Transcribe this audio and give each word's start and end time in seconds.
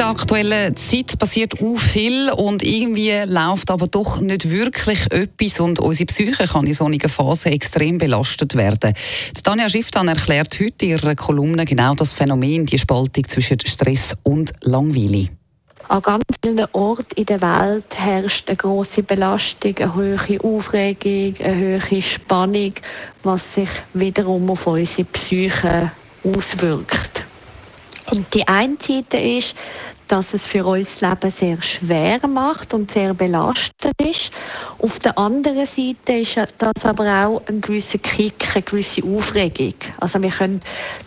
der 0.00 0.08
aktuellen 0.08 0.74
Zeit 0.78 1.18
passiert 1.18 1.60
auch 1.60 1.76
viel 1.76 2.30
und 2.30 2.62
irgendwie 2.62 3.12
läuft 3.26 3.70
aber 3.70 3.86
doch 3.86 4.18
nicht 4.18 4.50
wirklich 4.50 5.12
etwas 5.12 5.60
und 5.60 5.78
unsere 5.78 6.06
Psyche 6.06 6.46
kann 6.46 6.66
in 6.66 6.72
solchen 6.72 7.06
Phasen 7.06 7.52
extrem 7.52 7.98
belastet 7.98 8.56
werden. 8.56 8.94
Tanja 9.44 9.68
Schifftan 9.68 10.08
erklärt 10.08 10.58
heute 10.58 10.86
in 10.86 10.92
ihrer 10.92 11.14
Kolumne 11.14 11.66
genau 11.66 11.94
das 11.94 12.14
Phänomen, 12.14 12.64
die 12.64 12.78
Spaltung 12.78 13.28
zwischen 13.28 13.60
Stress 13.60 14.16
und 14.22 14.54
Langweile. 14.62 15.28
An 15.88 16.00
ganz 16.00 16.24
vielen 16.42 16.66
Orten 16.72 17.16
in 17.16 17.26
der 17.26 17.42
Welt 17.42 17.94
herrscht 17.94 18.48
eine 18.48 18.56
große 18.56 19.02
Belastung, 19.02 19.76
eine 19.76 19.94
hohe 19.94 20.40
Aufregung, 20.42 21.34
eine 21.44 21.82
hohe 21.90 22.00
Spannung, 22.00 22.72
was 23.22 23.52
sich 23.52 23.68
wiederum 23.92 24.48
auf 24.48 24.66
unsere 24.66 25.04
Psyche 25.04 25.90
auswirkt. 26.24 27.26
Und 28.10 28.34
die 28.34 28.46
eine 28.48 28.76
Seite 28.80 29.18
ist, 29.18 29.54
dass 30.10 30.34
es 30.34 30.44
für 30.44 30.66
uns 30.66 30.98
das 30.98 31.08
Leben 31.08 31.30
sehr 31.30 31.62
schwer 31.62 32.26
macht 32.26 32.74
und 32.74 32.90
sehr 32.90 33.14
belastend 33.14 33.94
ist. 34.02 34.32
Auf 34.78 34.98
der 34.98 35.16
anderen 35.16 35.66
Seite 35.66 36.14
ist 36.14 36.36
das 36.58 36.84
aber 36.84 37.26
auch 37.26 37.42
ein 37.46 37.60
gewisser 37.60 37.98
Kick, 37.98 38.48
eine 38.54 38.62
gewisse 38.62 39.04
Aufregung. 39.04 39.74
Also 39.98 40.20
wir 40.20 40.30
können 40.30 40.62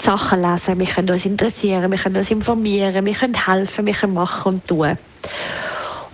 Sachen 0.00 0.42
lesen, 0.42 0.78
wir 0.80 0.86
können 0.86 1.10
uns 1.10 1.24
interessieren, 1.24 1.90
wir 1.90 1.98
können 1.98 2.16
uns 2.16 2.30
informieren, 2.30 3.04
wir 3.04 3.14
können 3.14 3.46
helfen, 3.46 3.86
wir 3.86 3.94
können 3.94 4.14
machen 4.14 4.54
und 4.54 4.66
tun. 4.66 4.98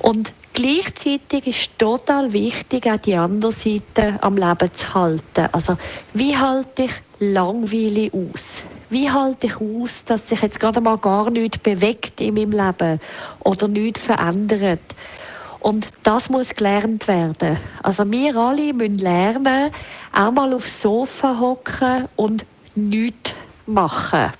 Und 0.00 0.32
Gleichzeitig 0.56 1.48
ist 1.48 1.78
total 1.80 2.32
wichtig, 2.32 2.86
auch 2.86 2.98
die 2.98 3.16
andere 3.16 3.50
Seite 3.50 4.18
am 4.20 4.36
Leben 4.36 4.72
zu 4.72 4.94
halten. 4.94 5.48
Also, 5.50 5.76
wie 6.12 6.36
halte 6.36 6.84
ich 6.84 6.92
Langweile 7.18 8.08
aus? 8.12 8.62
Wie 8.90 9.10
halte 9.10 9.46
ich 9.46 9.56
aus, 9.56 10.04
dass 10.04 10.28
sich 10.28 10.42
jetzt 10.42 10.60
gerade 10.60 10.80
mal 10.80 10.98
gar 10.98 11.30
nichts 11.30 11.58
bewegt 11.58 12.20
in 12.20 12.34
meinem 12.34 12.52
Leben 12.52 13.00
oder 13.40 13.68
nichts 13.68 14.04
verändert? 14.04 14.80
Und 15.60 15.88
das 16.02 16.28
muss 16.28 16.54
gelernt 16.54 17.08
werden. 17.08 17.56
Also 17.82 18.10
wir 18.10 18.36
alle 18.36 18.74
müssen 18.74 18.98
lernen, 18.98 19.70
auch 20.12 20.30
mal 20.30 20.52
aufs 20.52 20.82
Sofa 20.82 21.38
hocken 21.40 22.06
und 22.16 22.44
nichts 22.74 23.32
machen. 23.66 24.30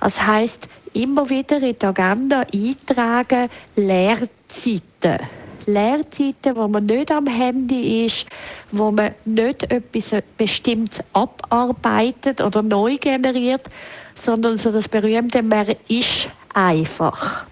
Das 0.00 0.20
heißt, 0.20 0.68
immer 0.94 1.28
wieder 1.28 1.62
in 1.62 1.76
die 1.78 1.86
Agenda 1.86 2.44
eintragen, 2.52 3.50
Lehrzeiten. 3.76 5.18
Lehrzeiten, 5.66 6.56
wo 6.56 6.68
man 6.68 6.86
nicht 6.86 7.10
am 7.10 7.26
Handy 7.26 8.04
ist, 8.04 8.26
wo 8.72 8.90
man 8.90 9.14
nicht 9.24 9.70
etwas 9.70 10.14
Bestimmtes 10.36 11.02
abarbeitet 11.12 12.40
oder 12.40 12.62
neu 12.62 12.96
generiert, 12.98 13.62
sondern 14.14 14.58
so 14.58 14.70
das 14.70 14.88
berühmte 14.88 15.42
«Man 15.42 15.74
ist 15.88 16.28
einfach». 16.52 17.46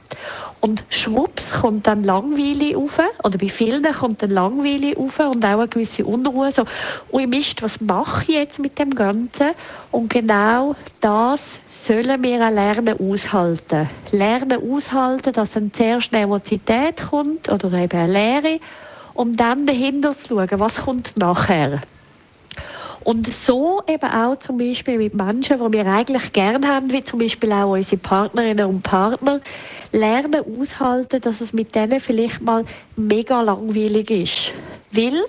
Und 0.62 0.84
schwupps 0.90 1.54
kommt 1.60 1.88
dann 1.88 2.04
Langweile 2.04 2.76
auf, 2.78 3.00
oder 3.24 3.36
bei 3.36 3.48
vielen 3.48 3.82
kommt 3.82 4.22
dann 4.22 4.30
Langweile 4.30 4.96
auf 4.96 5.18
und 5.18 5.44
auch 5.44 5.58
eine 5.58 5.66
gewisse 5.66 6.04
Unruhe. 6.04 6.52
So, 6.52 6.64
ui 7.12 7.26
Mist, 7.26 7.64
was 7.64 7.80
mache 7.80 8.22
ich 8.28 8.36
jetzt 8.36 8.60
mit 8.60 8.78
dem 8.78 8.94
Ganzen? 8.94 9.50
Und 9.90 10.08
genau 10.08 10.76
das 11.00 11.58
sollen 11.68 12.22
wir 12.22 12.46
auch 12.46 12.50
lernen 12.52 12.94
aushalten. 13.00 13.90
Lernen 14.12 14.72
aushalten, 14.72 15.32
dass 15.32 15.50
dann 15.50 15.72
zuerst 15.72 16.12
Nervosität 16.12 17.08
kommt 17.10 17.48
oder 17.48 17.72
eben 17.72 17.98
eine 17.98 18.12
Lehre, 18.12 18.60
um 19.14 19.34
dann 19.36 19.66
dahinter 19.66 20.16
zu 20.16 20.28
schauen, 20.28 20.60
was 20.60 20.76
kommt 20.76 21.16
nachher. 21.16 21.82
Und 23.02 23.32
so 23.32 23.82
eben 23.88 24.08
auch 24.08 24.38
zum 24.38 24.58
Beispiel 24.58 24.98
mit 24.98 25.14
Menschen, 25.14 25.58
die 25.58 25.72
wir 25.72 25.86
eigentlich 25.86 26.32
gern 26.32 26.68
haben, 26.68 26.92
wie 26.92 27.02
zum 27.02 27.18
Beispiel 27.18 27.50
auch 27.50 27.72
unsere 27.72 27.96
Partnerinnen 27.96 28.66
und 28.66 28.82
Partner, 28.82 29.40
lernen 29.92 30.42
aushalten, 30.58 31.20
dass 31.20 31.40
es 31.40 31.52
mit 31.52 31.74
denen 31.74 32.00
vielleicht 32.00 32.40
mal 32.40 32.64
mega 32.96 33.40
langweilig 33.42 34.10
ist. 34.10 34.52
Weil 34.90 35.24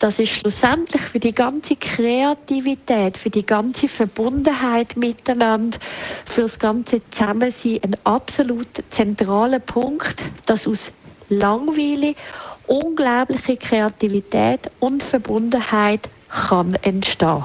das 0.00 0.18
ist 0.18 0.30
schlussendlich 0.30 1.02
für 1.02 1.18
die 1.18 1.34
ganze 1.34 1.74
Kreativität, 1.74 3.16
für 3.16 3.30
die 3.30 3.44
ganze 3.44 3.88
Verbundenheit 3.88 4.96
miteinander, 4.96 5.78
für 6.24 6.42
das 6.42 6.58
ganze 6.58 7.00
Zusammensein 7.10 7.80
ein 7.82 7.96
absolut 8.04 8.68
zentraler 8.90 9.58
Punkt, 9.58 10.22
dass 10.46 10.68
aus 10.68 10.92
Langweile 11.28 12.14
unglaubliche 12.68 13.56
Kreativität 13.56 14.70
und 14.78 15.02
Verbundenheit 15.02 16.08
kann 16.28 16.74
entstehen. 16.82 17.44